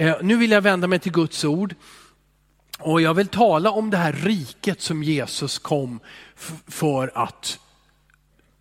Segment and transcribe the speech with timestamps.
[0.00, 1.74] Eh, nu vill jag vända mig till Guds ord.
[2.78, 6.00] Och jag vill tala om det här riket som Jesus kom
[6.66, 7.58] för att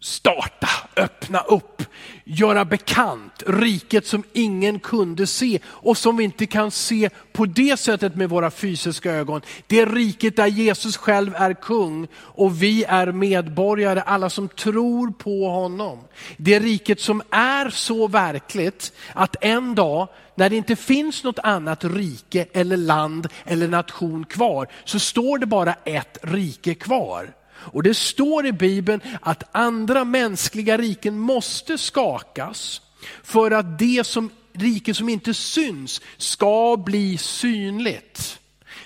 [0.08, 1.84] starta, öppna upp,
[2.24, 3.44] göra bekant.
[3.46, 8.30] Riket som ingen kunde se och som vi inte kan se på det sättet med
[8.30, 9.42] våra fysiska ögon.
[9.68, 15.50] Det riket där Jesus själv är kung och vi är medborgare, alla som tror på
[15.50, 16.00] honom.
[16.38, 21.84] Det riket som är så verkligt att en dag när det inte finns något annat
[21.84, 27.37] rike eller land eller nation kvar så står det bara ett rike kvar.
[27.60, 32.82] Och det står i Bibeln att andra mänskliga riken måste skakas
[33.24, 38.40] för att det som rike som inte syns ska bli synligt.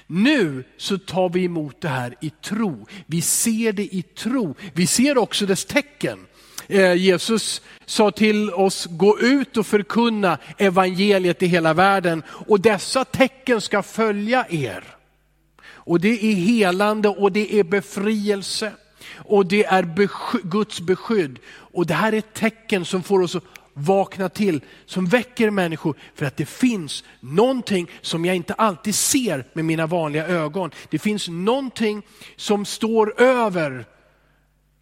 [0.08, 2.88] Nu så tar vi emot det här i tro.
[3.06, 4.56] Vi ser det i tro.
[4.74, 6.28] Vi ser också dess tecken.
[6.68, 13.06] Eh, Jesus sa till oss, gå ut och förkunna evangeliet i hela världen och dessa
[13.06, 14.84] tecken ska följa er.
[15.84, 18.72] Och det är helande och det är befrielse.
[19.16, 21.40] Och det är besky Guds beskydd.
[21.48, 25.96] Och det här är ett tecken som får oss att vakna till, som väcker människor
[26.16, 30.72] för att det finns någonting som jag inte alltid ser med mina vanliga ögon.
[30.90, 32.02] Det finns någonting
[32.36, 33.86] som står över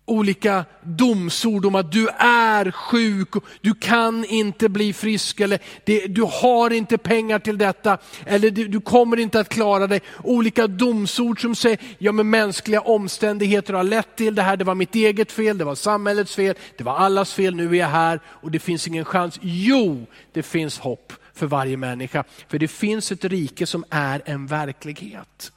[0.09, 3.29] olika domsord om att du är sjuk,
[3.61, 8.67] du kan inte bli frisk, eller det, du har inte pengar till detta, eller du,
[8.67, 10.01] du, kommer inte att klara dig.
[10.23, 14.75] Olika domsord som säger, ja men mänskliga omständigheter har lett till det här, det var
[14.75, 18.19] mitt eget fel, det var samhällets fel, det var allas fel, nu är jag här
[18.25, 19.39] och det finns ingen chans.
[19.41, 24.47] Jo, det finns hopp för varje människa, för det finns ett rike som är en
[24.47, 25.51] verklighet.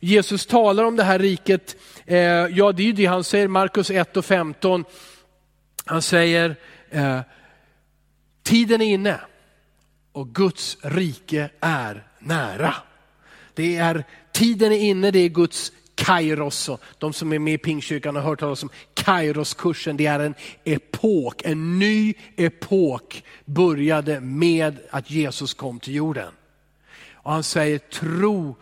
[0.00, 3.90] Jesus talar om det här riket, eh, ja det är ju det han säger, Markus
[3.90, 4.84] 1 och 15.
[5.84, 6.56] Han säger,
[6.90, 7.20] eh,
[8.42, 9.20] tiden är inne
[10.12, 12.74] och Guds rike är nära.
[13.54, 16.70] Det är, tiden är inne, det är Guds Kairos.
[16.98, 19.96] De som är med i Pingstkyrkan har hört talas om Kairos-kursen.
[19.96, 20.34] Det är en
[20.64, 26.32] epok, en ny epok började med att Jesus kom till jorden.
[27.28, 28.56] Och han säger tro,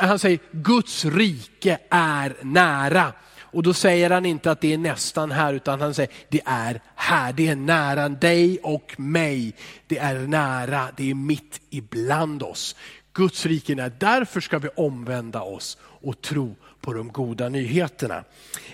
[0.00, 3.12] han säger Guds rike är nära.
[3.40, 6.80] Och då säger han inte att det är nästan här, utan han säger det är
[6.94, 9.54] här, det är nära dig och mig.
[9.86, 12.76] Det är nära, det är mitt ibland oss.
[13.12, 18.24] Guds rike är därför ska vi omvända oss och tro på de goda nyheterna.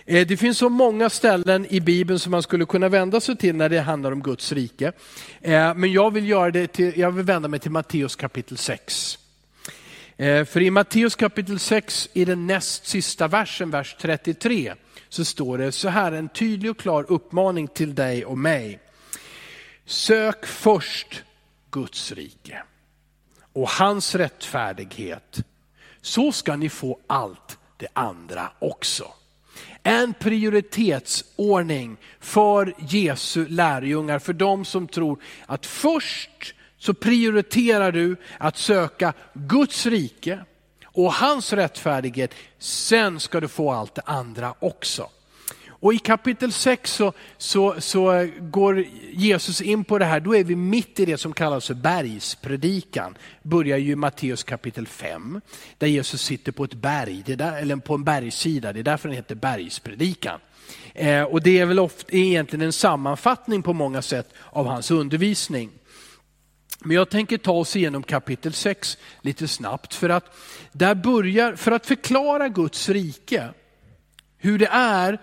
[0.05, 3.57] Eh, det finns så många ställen i Bibeln som man skulle kunna vända sig till
[3.57, 4.93] när det handlar om Guds rike.
[5.41, 9.19] Eh, men jag vill, göra det till, jag vill vända mig till Matteus kapitel 6.
[10.21, 14.75] Eh, för i Matteus kapitel 6, i den näst sista versen, vers 33,
[15.09, 18.79] så står det så här, en tydlig och klar uppmaning till dig och mig.
[19.84, 21.25] Sök först
[21.71, 22.62] Guds rike
[23.53, 25.39] och hans rättfärdighet,
[26.01, 29.12] så ska ni få allt det andra också.
[29.83, 38.56] En prioritetsordning för Jesu lärjungar, för de som tror att först så prioriterar du att
[38.56, 40.41] söka Guds rike
[40.84, 42.34] och hans rättfärdighet.
[42.59, 45.11] Sen ska du få allt det andra också.
[45.81, 50.44] Och i kapitel 6 så, så, så, går Jesus in på det här, då är
[50.44, 53.17] vi mitt i det som kallas för bergspredikan.
[53.43, 55.41] Börjar ju i Matteus kapitel 5,
[55.78, 59.09] där Jesus sitter på ett berg, det där, eller på en bergssida, det är därför
[59.09, 60.41] den heter bergspredikan.
[60.94, 65.71] Eh, och det är väl ofta, egentligen en sammanfattning på många sätt av hans undervisning.
[66.84, 70.37] Men jag tänker ta oss igenom kapitel 6 lite snabbt för att
[70.72, 73.49] där börjar, för att förklara Guds rike,
[74.37, 75.19] hur det är,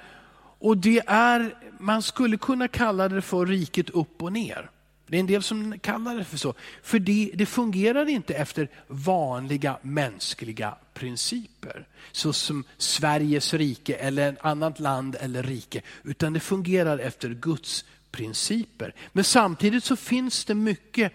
[0.60, 4.70] och det är, man skulle kunna kalla det för riket upp och ner.
[5.08, 6.54] Det är en del som kallar det för så.
[6.84, 11.88] För det, det fungerar inte efter vanliga mänskliga principer.
[12.12, 15.82] Så som Sveriges rike eller ett annat land eller rike.
[16.04, 18.94] Utan det fungerar efter Guds principer.
[19.12, 21.14] Men samtidigt så finns det mycket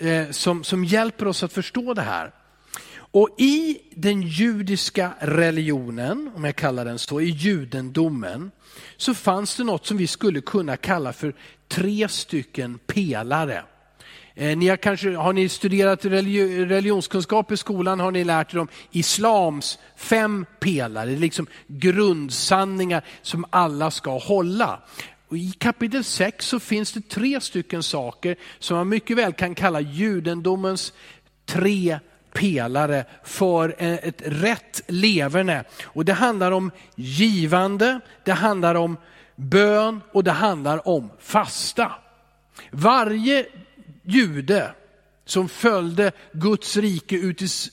[0.00, 2.32] eh, som, som hjälper oss att förstå det här.
[3.12, 8.50] Och i den judiska religionen, om jag kallar den så, i judendomen,
[8.96, 11.34] så fanns det något som vi skulle kunna kalla för
[11.68, 13.64] tre stycken pelare.
[14.34, 18.68] Eh, ni har, kanske, har ni studerat religionskunskap i skolan har ni lärt er om
[18.90, 24.80] islams fem pelare, liksom grundsanningar som alla ska hålla.
[25.30, 29.54] Och I kapitel 6 så finns det tre stycken saker som man mycket väl kan
[29.54, 30.92] kalla judendomens
[31.46, 31.98] tre
[32.32, 35.64] pelare för eh, ett rätt leverne.
[35.82, 38.96] Och det handlar om givande, det handlar om
[39.36, 41.92] bön och det handlar om fasta.
[42.70, 43.46] Varje
[44.02, 44.74] jude
[45.24, 47.16] som följde Guds rike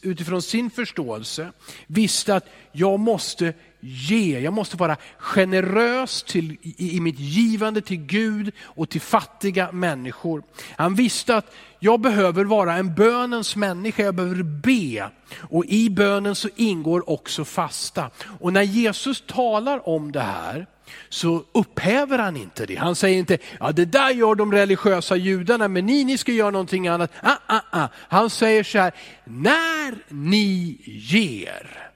[0.01, 1.51] utifrån sin förståelse,
[1.87, 7.97] visste att jag måste ge, jag måste vara generös till, i, i mitt givande till
[7.97, 10.43] Gud och till fattiga människor.
[10.75, 15.09] Han visste att jag behöver vara en bönens människa, jag behöver be.
[15.49, 18.09] Och i bönen så ingår också fasta.
[18.39, 20.67] Och när Jesus talar om det här,
[21.09, 22.75] så upphäver han inte det.
[22.75, 26.51] Han säger inte, ja det där gör de religiösa judarna, men ni, ni ska göra
[26.51, 27.11] någonting annat.
[27.21, 27.87] Ah, ah, ah.
[27.95, 28.91] Han säger så här,
[29.25, 31.86] när ni ger,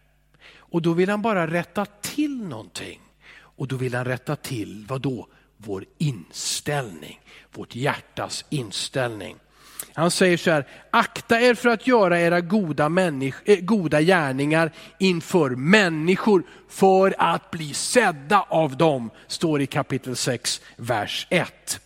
[0.71, 2.99] och då vill han bara rätta till någonting.
[3.33, 5.27] Och då vill han rätta till, vad då?
[5.57, 7.19] Vår inställning,
[7.53, 9.35] vårt hjärtas inställning.
[9.93, 14.71] Han säger så här, akta er för att göra era goda, människ- eh, goda gärningar
[14.99, 21.79] inför människor för att bli sedda av dem, står i kapitel 6, vers 1.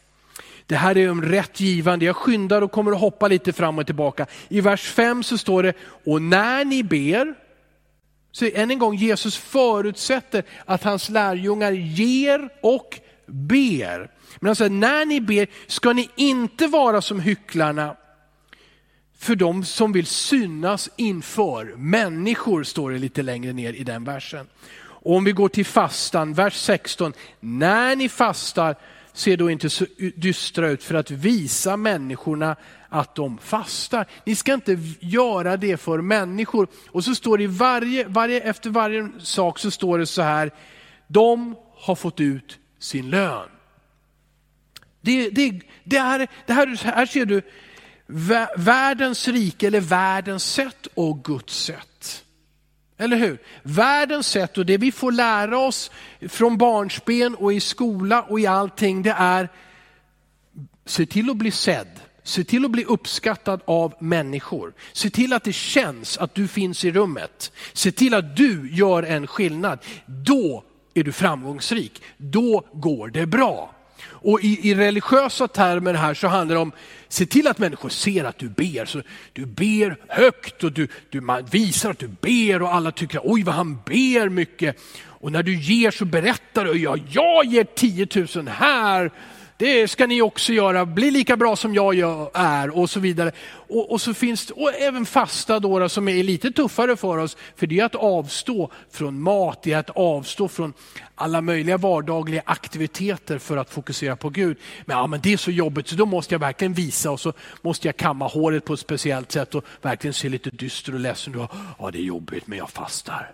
[0.66, 3.86] Det här är om rätt givande, jag skyndar och kommer att hoppa lite fram och
[3.86, 4.26] tillbaka.
[4.48, 5.74] I vers 5 så står det,
[6.06, 7.36] och när ni ber,
[8.36, 14.12] så än en gång, Jesus förutsätter att hans lärjungar ger och ber.
[14.40, 17.96] Men han säger, när ni ber ska ni inte vara som hycklarna
[19.18, 24.48] för de som vill synas inför människor, står det lite längre ner i den versen.
[24.78, 27.14] Och om vi går till fastan, vers 16.
[27.40, 28.76] När ni fastar,
[29.14, 29.86] se då inte så
[30.16, 32.56] dystra ut för att visa människorna
[32.96, 34.06] att de fastar.
[34.26, 36.68] Ni ska inte göra det för människor.
[36.92, 40.52] Och så står det i varje, varje, efter varje sak så står det så här,
[41.08, 43.50] de har fått ut sin lön.
[45.02, 47.42] Det, det, det, här, det här, här ser du
[48.58, 52.24] världens rike eller världens sätt och Guds sätt.
[52.98, 53.38] Eller hur?
[53.64, 55.92] Världens sätt och det vi får lära oss
[56.30, 59.50] från barnsben och i skola och i allting det är
[60.86, 62.00] se till att bli sedd.
[62.28, 64.74] Se till att bli uppskattad av människor.
[64.94, 67.52] Se till att det känns att du finns i rummet.
[67.74, 69.80] Se till att du gör en skillnad.
[70.06, 70.64] Då
[70.94, 72.02] är du framgångsrik.
[72.18, 73.76] Då går det bra.
[74.08, 76.72] Och i, i religiösa termer här så handlar det om,
[77.08, 78.86] se till att människor ser att du ber.
[78.86, 79.02] Så
[79.34, 83.56] du ber högt och du, du visar att du ber och alla tycker, oj vad
[83.56, 84.78] han ber mycket.
[85.04, 89.12] Och när du ger så berättar du, ja, jag ger 10 000 här
[89.58, 91.98] det ska ni också göra, bli lika bra som jag
[92.34, 93.32] är och så vidare.
[93.48, 97.38] Och, och så finns det, och även fasta då, som är lite tuffare för oss,
[97.56, 100.74] för det är att avstå från mat, det är att avstå från
[101.16, 104.58] alla möjliga vardagliga aktiviteter för att fokusera på Gud.
[104.86, 107.34] Men, ja, men det är så jobbigt så då måste jag verkligen visa och så
[107.62, 111.36] måste jag kamma håret på ett speciellt sätt och verkligen se lite dyster och ledsen
[111.36, 111.50] ut.
[111.80, 113.32] Ja, det är jobbigt men jag fastar.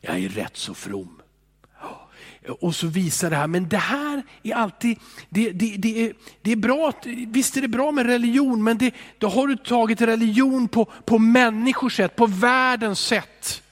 [0.00, 1.19] Jag är rätt så from
[2.48, 3.46] och så visar det här.
[3.46, 4.98] Men det här är alltid,
[5.28, 6.92] det, det, det, är, det är bra,
[7.26, 11.18] visst är det bra med religion, men det, då har du tagit religion på, på
[11.18, 13.62] människors sätt, på världens sätt.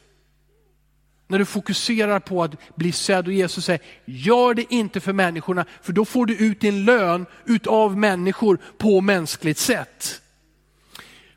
[1.28, 5.64] När du fokuserar på att bli sedd och Jesus säger, gör det inte för människorna,
[5.82, 10.22] för då får du ut din lön utav människor på mänskligt sätt.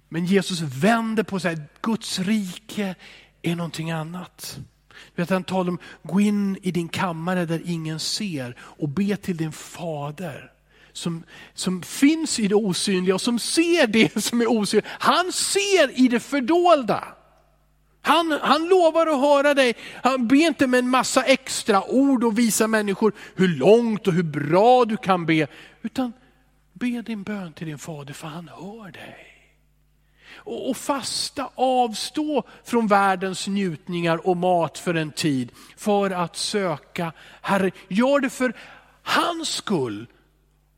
[0.10, 2.96] Men Jesus vänder på sig, Guds rike
[3.42, 4.60] är någonting annat.
[5.16, 9.38] Vet, han talar om, gå in i din kammare där ingen ser och be till
[9.38, 10.52] din fader.
[10.94, 14.90] Som, som finns i det osynliga och som ser det som är osynligt.
[14.90, 17.04] Han ser i det fördolda.
[18.02, 19.74] Han, han lovar att höra dig.
[20.04, 24.24] Han ber inte med en massa extra ord och visa människor hur långt och hur
[24.24, 25.48] bra du kan be.
[25.82, 26.14] Utan
[26.74, 29.31] be din bön till din fader för han hör dig
[30.44, 37.14] och, och fasta, avstå från världens njutningar och mat för en tid för att söka
[37.42, 37.72] Herre.
[37.88, 38.54] Gör det för
[39.04, 40.08] hans skull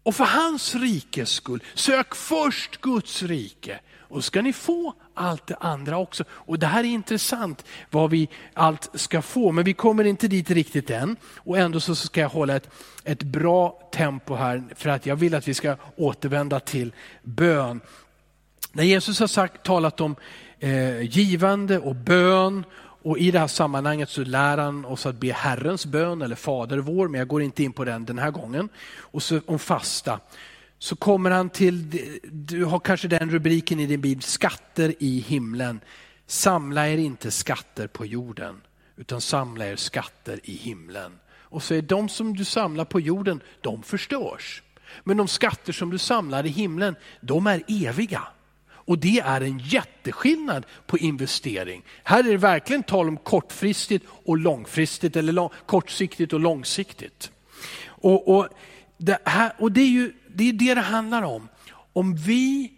[0.04, 1.64] och för hans rikes skull.
[1.74, 3.80] Sök först Guds rike
[4.14, 6.24] och ska ni få allt det andra också.
[6.30, 10.52] Och det här är intressant vad vi allt ska få, men vi kommer inte dit
[10.52, 11.16] riktigt än.
[11.36, 12.70] Och ändå så ska jag hålla ett,
[13.04, 16.94] ett bra tempo här för att jag vill att vi ska återvända till
[17.24, 17.82] bön.
[18.76, 20.16] När Jesus har sagt, talat om
[20.60, 22.66] eh, givande och bön
[23.04, 26.78] och i det här sammanhanget så lär han oss att be Herrens bön eller Fader
[26.78, 28.70] vår, men jag går inte in på den den här gången.
[28.98, 30.20] Och så om fasta.
[30.80, 35.80] Så kommer han till, du har kanske den rubriken i din bibel, skatter i himlen.
[36.28, 38.62] Samla er inte skatter på jorden,
[38.98, 41.12] utan samla er skatter i himlen.
[41.30, 44.64] Och så är de som du samlar på jorden, de förstörs.
[45.04, 48.28] Men de skatter som du samlar i himlen, de är eviga.
[48.86, 51.84] Och det är en jätteskillnad på investering.
[52.04, 57.32] Här är det verkligen tal om kortfristigt och långfristigt, eller lång, kortsiktigt och långsiktigt.
[57.86, 58.48] Och, och,
[58.98, 61.48] det, här, och det är ju det, är det det handlar om.
[61.94, 62.74] Om vi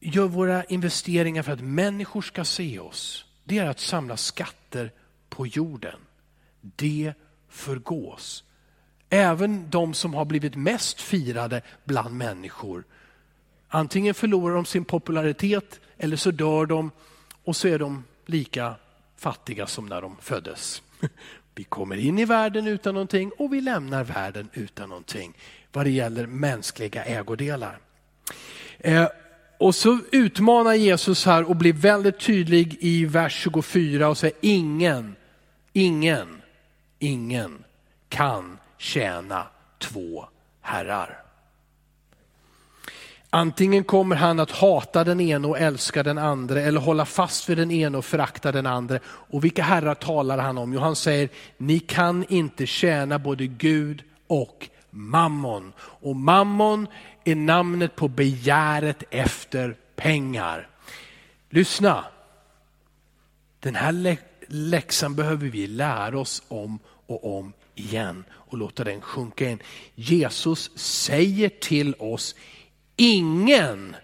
[0.00, 4.92] gör våra investeringar för att människor ska se oss, det är att samla skatter
[5.28, 5.98] på jorden.
[6.60, 7.12] Det
[7.48, 8.44] förgås.
[9.10, 12.84] Även de som har blivit mest firade bland människor.
[13.74, 16.90] Antingen förlorar de sin popularitet eller så dör de
[17.44, 18.74] och så är de lika
[19.16, 20.82] fattiga som när de föddes.
[21.54, 25.34] Vi kommer in i världen utan någonting och vi lämnar världen utan någonting
[25.72, 27.78] vad det gäller mänskliga ägodelar.
[28.78, 29.08] Eh,
[29.58, 35.16] och så utmanar Jesus här och blir väldigt tydlig i vers 24 och säger ingen,
[35.72, 36.42] ingen,
[36.98, 37.64] ingen
[38.08, 39.46] kan tjäna
[39.78, 40.28] två
[40.60, 41.21] herrar.
[43.34, 47.58] Antingen kommer han att hata den ene och älska den andra eller hålla fast vid
[47.58, 48.98] den ene och förakta den andra.
[49.04, 50.72] Och vilka herrar talar han om?
[50.72, 55.72] Jo, han säger, ni kan inte tjäna både Gud och mammon.
[55.78, 56.86] Och mammon
[57.24, 60.68] är namnet på begäret efter pengar.
[61.50, 62.04] Lyssna,
[63.60, 69.50] den här läxan behöver vi lära oss om och om igen och låta den sjunka
[69.50, 69.58] in.
[69.94, 72.34] Jesus säger till oss,
[73.02, 73.96] ingen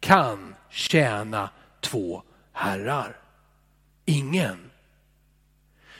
[0.00, 3.16] kan tjäna två herrar.
[4.04, 4.70] Ingen.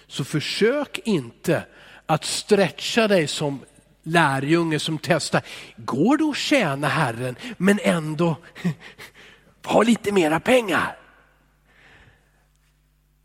[0.07, 1.65] Så försök inte
[2.07, 3.61] att stretcha dig som
[4.03, 5.43] lärjunge som testar.
[5.77, 8.37] Går det att tjäna Herren men ändå
[9.65, 10.97] ha lite mera pengar?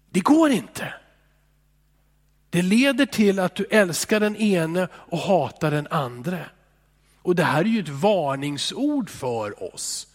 [0.09, 0.93] Det går inte.
[2.49, 6.39] Det leder till att du älskar den ene och hatar den andra.
[7.29, 10.07] Och det här är ju ett varningsord för oss.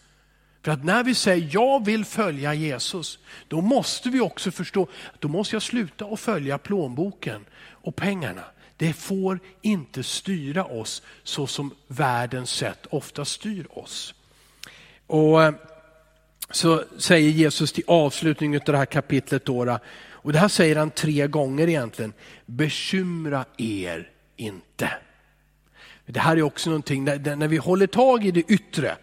[0.63, 4.87] För att när vi säger jag vill följa Jesus, då måste vi också förstå,
[5.19, 8.43] då måste jag sluta att följa plånboken och pengarna.
[8.77, 14.13] Det får inte styra oss så som världens sätt ofta styr oss.
[15.07, 15.53] Och eh,
[16.51, 19.79] så säger Jesus till avslutningen av det här kapitlet, då,
[20.09, 22.13] och det här säger han tre gånger egentligen,
[22.45, 24.91] bekymra er inte.
[26.05, 28.97] Det här är också någonting, när, när vi håller tag i det yttre,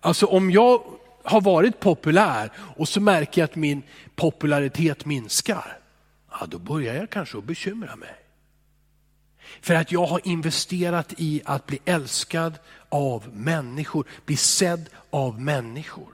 [0.00, 0.82] alltså om jag
[1.22, 3.82] har varit populär och så märker jag att min
[4.16, 5.78] popularitet minskar,
[6.30, 8.14] ja, då börjar jag kanske att bekymra mig.
[9.60, 12.54] För att jag har investerat i att bli älskad
[12.88, 16.08] av människor, bli sedd av människor.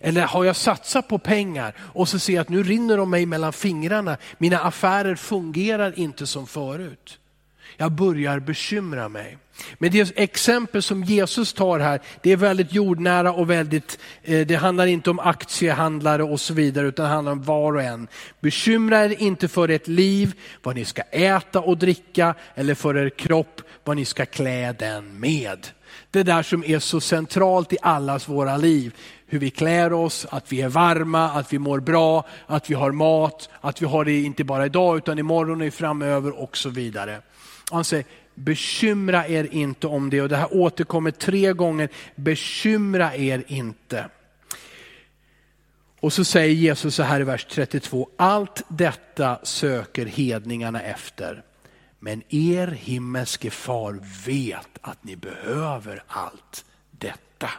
[0.00, 3.26] Eller har jag satsat på pengar och så ser jag att nu rinner de mig
[3.26, 7.18] mellan fingrarna, mina affärer fungerar inte som förut.
[7.76, 9.38] Jag börjar bekymra mig.
[9.78, 14.54] Men det exempel som Jesus tar här, det är väldigt jordnära och väldigt, eh, det
[14.54, 18.08] handlar inte om aktiehandlare och så vidare, utan det handlar om var och en.
[18.40, 23.08] Bekymra er inte för ert liv, vad ni ska äta och dricka, eller för er
[23.08, 25.66] kropp, vad ni ska klä den med.
[26.14, 28.94] Det där som är så centralt i allas våra liv.
[29.26, 32.92] Hur vi klär oss, att vi är varma, att vi mår bra, att vi har
[32.92, 37.20] mat, att vi har det inte bara idag utan imorgon och framöver och så vidare.
[37.70, 38.04] Han säger,
[38.34, 40.22] bekymra er inte om det.
[40.22, 44.06] Och det här återkommer tre gånger, bekymra er inte.
[46.00, 51.42] Och så säger Jesus så här i vers 32, allt detta söker hedningarna efter.
[52.04, 57.50] Men er himmelske far vet att ni behöver allt detta.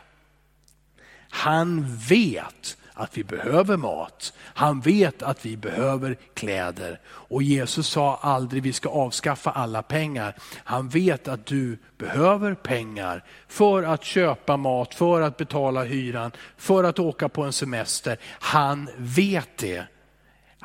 [1.30, 4.34] Han vet att vi behöver mat.
[4.38, 7.00] Han vet att vi behöver kläder.
[7.08, 10.36] Och Jesus sa aldrig vi ska avskaffa alla pengar.
[10.64, 16.84] Han vet att du behöver pengar för att köpa mat, för att betala hyran, för
[16.84, 18.18] att åka på en semester.
[18.40, 19.86] Han vet det.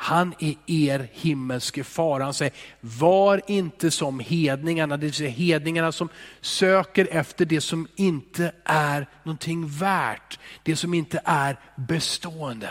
[0.03, 2.21] Han är er himmelske far.
[2.21, 6.09] Han säger, var inte som hedningarna, det vill säga hedningarna som
[6.41, 12.71] söker efter det som inte är någonting värt, det som inte är bestående.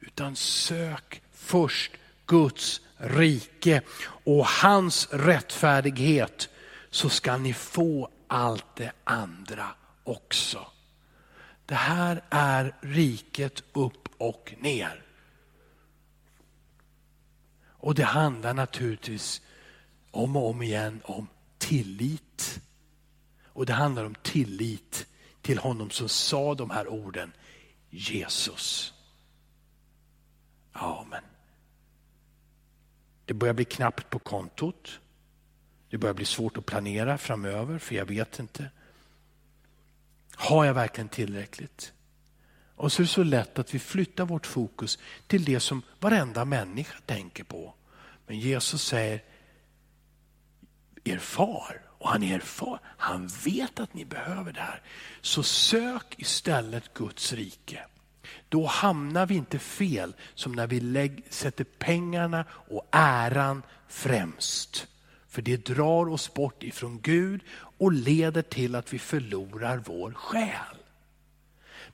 [0.00, 1.92] Utan sök först
[2.26, 3.82] Guds rike
[4.24, 6.48] och hans rättfärdighet
[6.90, 9.66] så ska ni få allt det andra
[10.04, 10.66] också.
[11.66, 15.03] Det här är riket upp och ner.
[17.84, 19.42] Och det handlar naturligtvis
[20.10, 22.60] om och om igen om tillit.
[23.44, 25.06] Och det handlar om tillit
[25.42, 27.32] till honom som sa de här orden,
[27.90, 28.94] Jesus.
[30.72, 31.22] Amen.
[33.24, 35.00] Det börjar bli knappt på kontot.
[35.90, 38.70] Det börjar bli svårt att planera framöver, för jag vet inte.
[40.34, 41.92] Har jag verkligen tillräckligt?
[42.76, 46.44] Och så är det så lätt att vi flyttar vårt fokus till det som varenda
[46.44, 47.74] människa tänker på.
[48.26, 49.22] Men Jesus säger,
[51.04, 52.78] er far och han är er far.
[52.84, 54.82] Han vet att ni behöver det här.
[55.20, 57.84] Så sök istället Guds rike.
[58.48, 64.86] Då hamnar vi inte fel som när vi lägg, sätter pengarna och äran främst.
[65.28, 67.40] För det drar oss bort ifrån Gud
[67.78, 70.83] och leder till att vi förlorar vår själ.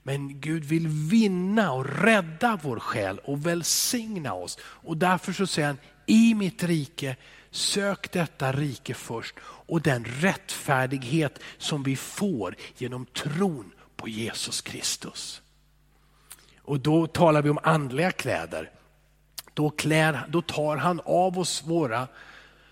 [0.02, 4.59] Men Gud vill vinna och rädda vår själ och välsigna oss.
[4.62, 7.16] Och därför så säger han, i mitt rike,
[7.50, 15.42] sök detta rike först och den rättfärdighet som vi får genom tron på Jesus Kristus.
[16.62, 18.71] Och då talar vi om andliga kläder.
[19.54, 22.09] Då, klär, då tar han av oss våra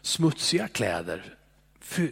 [0.03, 1.35] smutsiga kläder,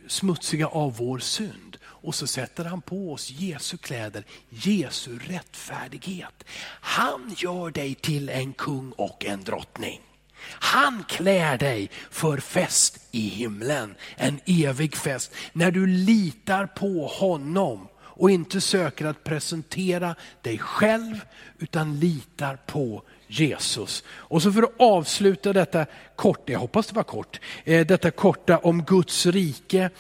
[0.09, 1.77] smutsiga av vår synd.
[2.07, 6.45] Och så sätter han på oss Jesu kläder, Jesu rättfärdighet.
[6.81, 10.01] Han gör dig till en kung och en drottning.
[10.49, 15.33] Han klär dig för fest i himlen, en evig fest.
[15.53, 21.21] När du litar på honom och inte söker att presentera dig själv
[21.59, 24.05] utan litar på Jesus.
[24.09, 28.59] Och så för att avsluta detta korta, jag hoppas det var kort, eh, detta korta
[28.59, 29.91] om Guds rike,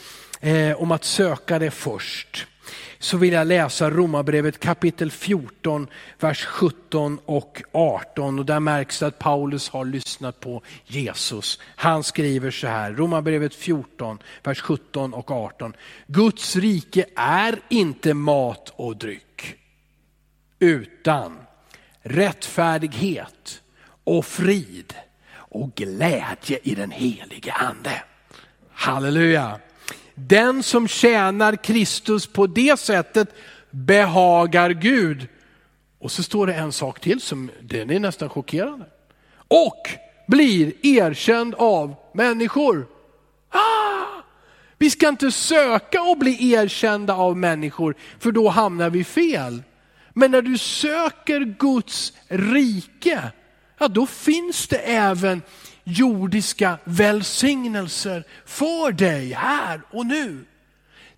[0.40, 2.46] eh, om att söka det först
[2.98, 5.86] så vill jag läsa Romarbrevet kapitel 14,
[6.20, 8.38] vers 17 och 18.
[8.38, 11.60] Och där märks det att Paulus har lyssnat på Jesus.
[11.76, 15.74] Han skriver så här, Romarbrevet 14, vers 17 och 18.
[16.06, 19.56] Guds rike är inte mat och dryck,
[20.58, 21.38] utan
[22.06, 23.62] rättfärdighet
[24.04, 24.94] och frid
[25.34, 28.02] och glädje i den helige ande.
[28.72, 29.60] Halleluja!
[30.14, 33.28] Den som tjänar Kristus på det sättet
[33.70, 35.28] behagar Gud.
[35.98, 38.86] Och så står det en sak till som den är nästan chockerande.
[39.48, 39.88] Och
[40.26, 42.86] blir erkänd av människor.
[43.50, 44.22] Ah!
[44.78, 49.62] Vi ska inte söka och bli erkända av människor för då hamnar vi fel.
[50.18, 53.32] Men när du söker Guds rike,
[53.78, 55.42] ja då finns det även
[55.84, 60.44] jordiska välsignelser för dig här och nu.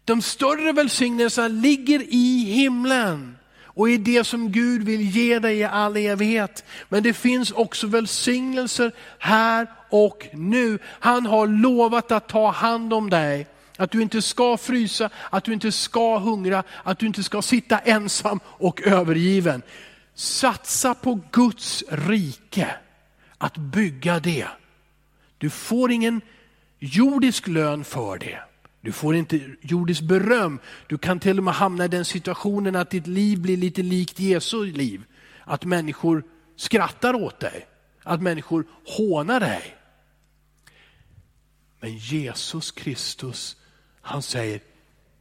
[0.05, 5.65] De större välsignelserna ligger i himlen och är det som Gud vill ge dig i
[5.65, 6.65] all evighet.
[6.89, 10.79] Men det finns också välsignelser här och nu.
[10.85, 13.47] Han har lovat att ta hand om dig.
[13.79, 17.79] Att du inte ska frysa, att du inte ska hungra, att du inte ska sitta
[17.79, 19.63] ensam och övergiven.
[20.15, 22.77] Satsa på Guds rike
[23.39, 24.47] att bygga det.
[25.39, 26.21] Du får ingen
[26.79, 28.39] jordisk lön för det.
[28.81, 30.59] Du får inte jordiskt beröm.
[30.87, 34.21] Du kan till och med hamna i den situationen att ditt liv blir lite likt
[34.21, 35.05] Jesu liv.
[35.45, 36.25] Att människor
[36.57, 37.67] skrattar åt dig,
[38.03, 39.75] att människor hånar dig.
[41.81, 43.57] Men Jesus Kristus,
[44.09, 44.61] han säger,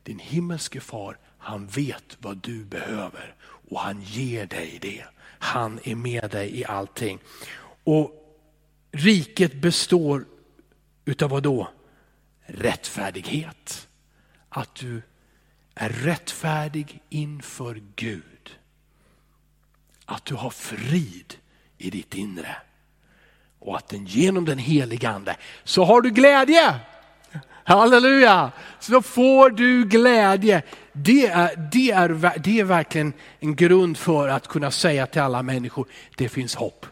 [0.03, 3.35] din himmelske far, han vet vad du behöver
[3.69, 5.03] och han ger dig det.
[5.39, 7.19] Han är med dig i allting.
[7.83, 8.11] Och
[8.91, 10.25] riket består
[11.05, 11.69] utav vad då?
[12.45, 13.87] Rättfärdighet.
[14.49, 15.01] Att du
[15.75, 18.57] är rättfärdig inför Gud.
[20.05, 21.35] Att du har frid
[21.77, 22.55] i ditt inre.
[23.59, 26.79] Och att den genom den heliga ande så har du glädje.
[27.63, 28.51] Halleluja!
[28.79, 30.61] Så får du glädje.
[30.93, 35.43] Det är, det, är, det är verkligen en grund för att kunna säga till alla
[35.43, 36.85] människor, det finns hopp.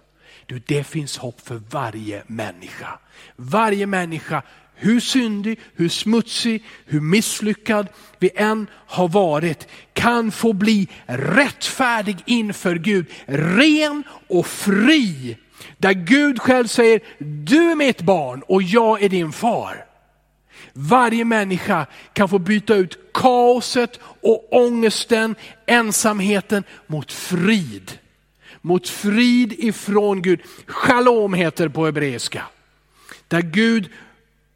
[0.45, 2.99] Du, det finns hopp för varje människa.
[3.35, 4.41] Varje människa,
[4.75, 7.87] hur syndig, hur smutsig, hur misslyckad
[8.19, 13.05] vi än har varit, kan få bli rättfärdig inför Gud.
[13.25, 15.37] Ren och fri.
[15.77, 19.84] Där Gud själv säger, du är mitt barn och jag är din far.
[20.77, 25.35] Varje människa kan få byta ut kaoset och ångesten,
[25.65, 27.99] ensamheten mot frid
[28.65, 30.41] mot frid ifrån Gud.
[30.67, 32.43] Shalom heter på hebreiska.
[33.27, 33.89] Där Gud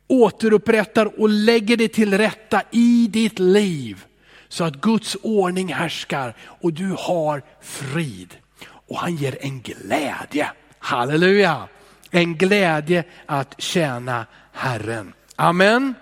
[0.08, 4.06] återupprättar och lägger det till rätta i ditt liv.
[4.48, 8.36] Så att Guds ordning härskar och du har frid.
[8.70, 11.68] Och han ger en glädje, halleluja,
[12.12, 15.14] en glädje att tjäna Herren.
[15.36, 15.96] Amen.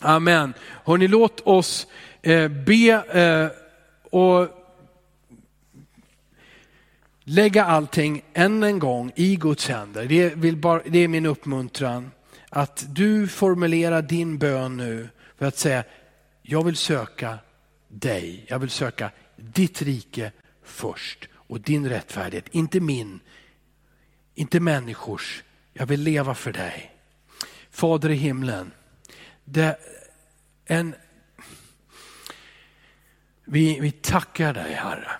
[0.00, 0.54] Amen.
[0.84, 1.86] Hörrni, låt oss
[2.22, 3.48] eh, be eh,
[4.10, 4.48] och
[7.24, 10.04] lägga allting än en gång i Guds händer.
[10.04, 12.10] Det, vill bara, det är min uppmuntran.
[12.48, 15.08] Att du formulerar din bön nu
[15.38, 15.84] för att säga,
[16.42, 17.38] jag vill söka
[17.88, 20.32] dig, jag vill söka ditt rike
[20.64, 23.20] först och din rättfärdighet, inte min,
[24.34, 25.42] inte människors.
[25.72, 26.92] Jag vill leva för dig.
[27.70, 28.72] Fader i himlen,
[29.50, 29.76] det,
[30.64, 30.94] en...
[33.44, 35.10] Vi, vi tackar dig Herre.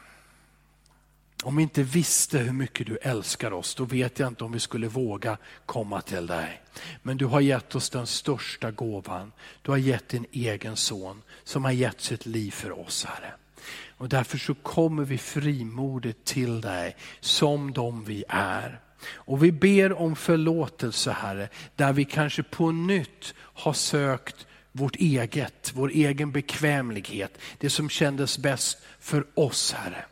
[1.42, 4.60] Om vi inte visste hur mycket du älskar oss, då vet jag inte om vi
[4.60, 6.62] skulle våga komma till dig.
[7.02, 9.32] Men du har gett oss den största gåvan.
[9.62, 13.34] Du har gett din egen son som har gett sitt liv för oss, Herre.
[13.88, 18.80] Och därför så kommer vi frimodigt till dig som de vi är.
[19.06, 25.72] Och vi ber om förlåtelse Herre, där vi kanske på nytt har sökt vårt eget,
[25.74, 30.04] vår egen bekvämlighet, det som kändes bäst för oss Herre.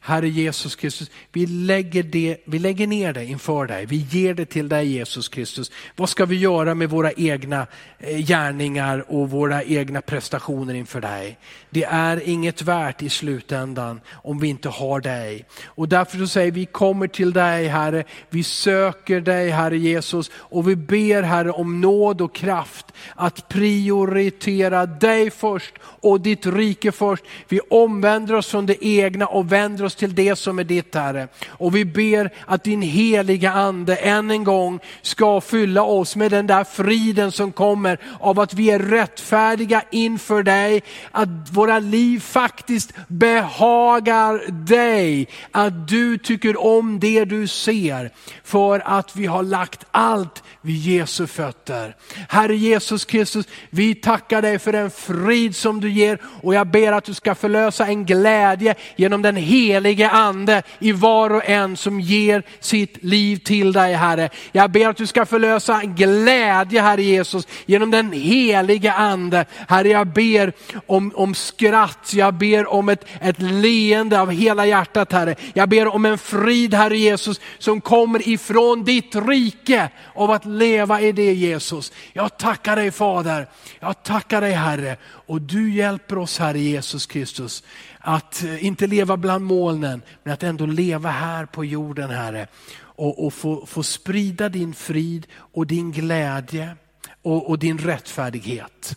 [0.00, 3.86] Herre Jesus Kristus, vi lägger, det, vi lägger ner det inför dig.
[3.86, 5.70] Vi ger det till dig Jesus Kristus.
[5.96, 7.66] Vad ska vi göra med våra egna
[7.98, 11.38] eh, gärningar och våra egna prestationer inför dig?
[11.70, 15.44] Det är inget värt i slutändan om vi inte har dig.
[15.64, 20.30] Och därför så säger vi, vi kommer till dig Herre, vi söker dig Herre Jesus
[20.34, 26.92] och vi ber Herre om nåd och kraft att prioritera dig först och ditt rike
[26.92, 27.24] först.
[27.48, 30.94] Vi omvänder oss från det egna och vänder vänder oss till det som är ditt
[30.94, 31.28] Herre.
[31.48, 36.46] Och vi ber att din heliga ande än en gång ska fylla oss med den
[36.46, 40.82] där friden som kommer av att vi är rättfärdiga inför dig.
[41.10, 45.28] Att våra liv faktiskt behagar dig.
[45.50, 48.10] Att du tycker om det du ser.
[48.44, 51.96] För att vi har lagt allt vid Jesu fötter.
[52.28, 56.92] Herre Jesus Kristus, vi tackar dig för den frid som du ger och jag ber
[56.92, 62.00] att du ska förlösa en glädje genom den helige ande i var och en som
[62.00, 64.30] ger sitt liv till dig Herre.
[64.52, 69.44] Jag ber att du ska förlösa glädje Herre Jesus genom den helige ande.
[69.68, 70.52] Herre jag ber
[70.86, 75.34] om, om skratt, jag ber om ett, ett leende av hela hjärtat Herre.
[75.54, 81.00] Jag ber om en frid Herre Jesus som kommer ifrån ditt rike av att leva
[81.00, 81.92] i det Jesus.
[82.12, 83.46] Jag tackar dig Fader,
[83.80, 87.62] jag tackar dig Herre och du hjälper oss Herre Jesus Kristus
[88.02, 93.26] att eh, inte leva bland molnen men att ändå leva här på jorden Herre och,
[93.26, 96.76] och få, få sprida din frid och din glädje
[97.22, 98.96] och, och din rättfärdighet.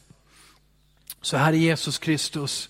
[1.22, 2.70] Så Herre Jesus Kristus,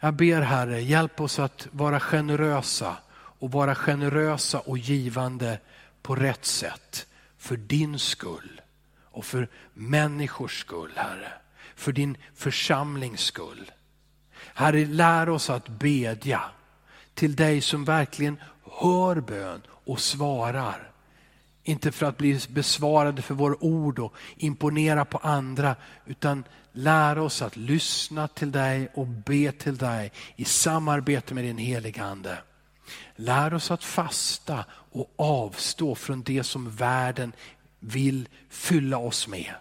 [0.00, 5.58] jag ber Herre, hjälp oss att vara generösa och vara generösa och givande
[6.02, 7.06] på rätt sätt
[7.38, 8.60] för din skull
[9.04, 11.32] och för människors skull, Herre.
[11.74, 13.70] För din församlings skull.
[14.54, 16.42] Herre, lär oss att bedja
[17.14, 18.36] till dig som verkligen
[18.80, 20.90] hör bön och svarar.
[21.64, 27.42] Inte för att bli besvarade för våra ord och imponera på andra, utan lär oss
[27.42, 32.38] att lyssna till dig och be till dig i samarbete med din heliga Ande.
[33.16, 37.32] Lär oss att fasta och avstå från det som världen
[37.80, 39.54] vill fylla oss med.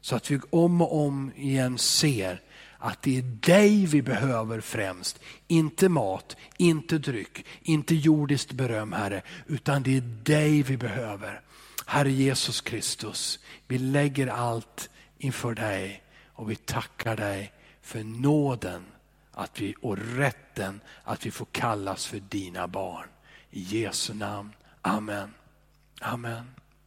[0.00, 2.40] Så att vi om och om igen ser
[2.78, 5.20] att det är dig vi behöver främst.
[5.46, 11.40] Inte mat, inte dryck, inte jordiskt beröm Herre, utan det är dig vi behöver.
[11.86, 18.84] Herre Jesus Kristus, vi lägger allt inför dig och vi tackar dig för nåden
[19.32, 23.06] att vi, och rätten att vi får kallas för dina barn.
[23.50, 24.52] I Jesu namn.
[24.82, 25.34] Amen.
[26.00, 26.57] Amen.